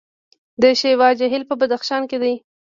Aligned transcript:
د 0.61 0.63
شیوا 0.79 1.09
جهیل 1.19 1.43
په 1.47 1.55
بدخشان 1.61 2.03
کې 2.09 2.17
دی 2.23 2.33